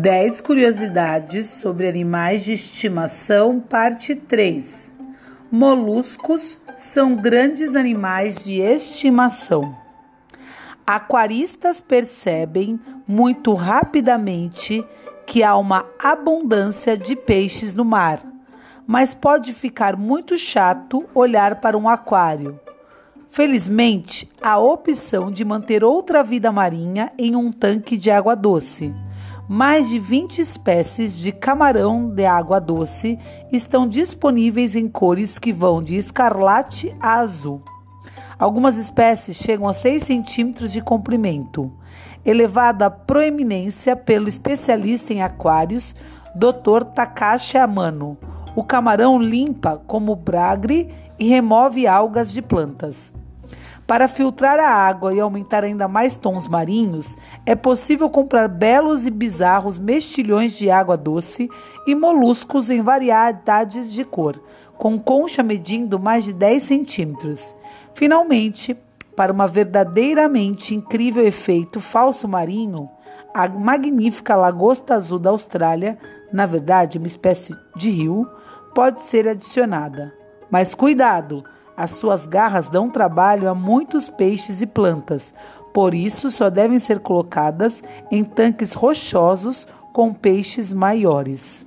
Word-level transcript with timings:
10 0.00 0.42
curiosidades 0.42 1.48
sobre 1.48 1.88
animais 1.88 2.44
de 2.44 2.52
estimação, 2.52 3.58
parte 3.58 4.14
3. 4.14 4.94
Moluscos 5.50 6.60
são 6.76 7.16
grandes 7.16 7.74
animais 7.74 8.44
de 8.44 8.60
estimação. 8.60 9.76
Aquaristas 10.86 11.80
percebem 11.80 12.78
muito 13.08 13.54
rapidamente 13.54 14.86
que 15.26 15.42
há 15.42 15.56
uma 15.56 15.84
abundância 16.00 16.96
de 16.96 17.16
peixes 17.16 17.74
no 17.74 17.84
mar, 17.84 18.22
mas 18.86 19.12
pode 19.12 19.52
ficar 19.52 19.96
muito 19.96 20.38
chato 20.38 21.08
olhar 21.12 21.60
para 21.60 21.76
um 21.76 21.88
aquário. 21.88 22.60
Felizmente, 23.30 24.30
há 24.40 24.60
opção 24.60 25.28
de 25.28 25.44
manter 25.44 25.82
outra 25.82 26.22
vida 26.22 26.52
marinha 26.52 27.10
em 27.18 27.34
um 27.34 27.50
tanque 27.50 27.98
de 27.98 28.12
água 28.12 28.36
doce. 28.36 28.94
Mais 29.50 29.88
de 29.88 29.98
20 29.98 30.40
espécies 30.40 31.16
de 31.16 31.32
camarão 31.32 32.10
de 32.10 32.26
água 32.26 32.60
doce 32.60 33.18
estão 33.50 33.88
disponíveis 33.88 34.76
em 34.76 34.86
cores 34.86 35.38
que 35.38 35.54
vão 35.54 35.82
de 35.82 35.96
escarlate 35.96 36.94
a 37.00 37.14
azul. 37.14 37.62
Algumas 38.38 38.76
espécies 38.76 39.38
chegam 39.38 39.66
a 39.66 39.72
6 39.72 40.02
centímetros 40.02 40.70
de 40.70 40.82
comprimento, 40.82 41.72
elevada 42.26 42.90
proeminência 42.90 43.96
pelo 43.96 44.28
especialista 44.28 45.14
em 45.14 45.22
aquários 45.22 45.96
Dr. 46.36 46.84
Takashi 46.94 47.56
Amano. 47.56 48.18
O 48.54 48.62
camarão 48.62 49.18
limpa 49.18 49.82
como 49.86 50.14
bragre 50.14 50.92
e 51.18 51.26
remove 51.26 51.86
algas 51.86 52.30
de 52.30 52.42
plantas. 52.42 53.14
Para 53.88 54.06
filtrar 54.06 54.60
a 54.60 54.68
água 54.68 55.14
e 55.14 55.18
aumentar 55.18 55.64
ainda 55.64 55.88
mais 55.88 56.14
tons 56.14 56.46
marinhos, 56.46 57.16
é 57.46 57.54
possível 57.54 58.10
comprar 58.10 58.46
belos 58.46 59.06
e 59.06 59.10
bizarros 59.10 59.78
mexilhões 59.78 60.52
de 60.52 60.70
água 60.70 60.94
doce 60.94 61.48
e 61.86 61.94
moluscos 61.94 62.68
em 62.68 62.82
variedades 62.82 63.90
de 63.90 64.04
cor, 64.04 64.38
com 64.76 64.98
concha 64.98 65.42
medindo 65.42 65.98
mais 65.98 66.22
de 66.22 66.34
10 66.34 66.62
centímetros. 66.62 67.54
Finalmente, 67.94 68.76
para 69.16 69.32
uma 69.32 69.48
verdadeiramente 69.48 70.74
incrível 70.74 71.26
efeito 71.26 71.80
falso 71.80 72.28
marinho, 72.28 72.90
a 73.34 73.48
magnífica 73.48 74.36
lagosta 74.36 74.96
azul 74.96 75.18
da 75.18 75.30
Austrália, 75.30 75.98
na 76.30 76.44
verdade 76.44 76.98
uma 76.98 77.06
espécie 77.06 77.56
de 77.74 77.88
rio, 77.88 78.28
pode 78.74 79.00
ser 79.00 79.26
adicionada. 79.26 80.12
Mas 80.50 80.74
cuidado! 80.74 81.42
As 81.78 81.92
suas 81.92 82.26
garras 82.26 82.66
dão 82.66 82.90
trabalho 82.90 83.48
a 83.48 83.54
muitos 83.54 84.08
peixes 84.08 84.60
e 84.60 84.66
plantas, 84.66 85.32
por 85.72 85.94
isso 85.94 86.28
só 86.28 86.50
devem 86.50 86.80
ser 86.80 86.98
colocadas 86.98 87.84
em 88.10 88.24
tanques 88.24 88.72
rochosos 88.72 89.64
com 89.92 90.12
peixes 90.12 90.72
maiores. 90.72 91.64